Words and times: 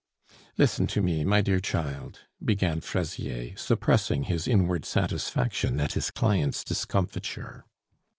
"Listen 0.57 0.87
to 0.87 0.99
me, 1.03 1.23
my 1.23 1.41
dear 1.41 1.59
child," 1.59 2.21
began 2.43 2.81
Fraisier, 2.81 3.55
suppressing 3.55 4.23
his 4.23 4.47
inward 4.47 4.83
satisfaction 4.83 5.79
at 5.79 5.93
his 5.93 6.09
client's 6.09 6.63
discomfiture. 6.63 7.65